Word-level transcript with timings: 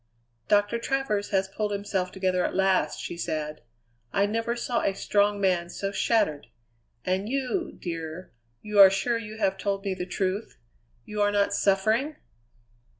"Doctor 0.47 0.79
Travers 0.79 1.29
has 1.29 1.47
pulled 1.47 1.71
himself 1.71 2.11
together 2.11 2.43
at 2.43 2.55
last," 2.55 2.99
she 2.99 3.17
said. 3.17 3.61
"I 4.11 4.25
never 4.25 4.55
saw 4.55 4.81
a 4.81 4.95
strong 4.95 5.39
man 5.39 5.69
so 5.69 5.91
shattered. 5.91 6.47
And 7.05 7.29
you, 7.29 7.77
dear, 7.79 8.33
you 8.63 8.79
are 8.79 8.89
sure 8.89 9.19
you 9.19 9.37
have 9.37 9.59
told 9.59 9.85
me 9.85 9.93
the 9.93 10.07
truth 10.07 10.57
you 11.05 11.21
are 11.21 11.31
not 11.31 11.53
suffering?" 11.53 12.15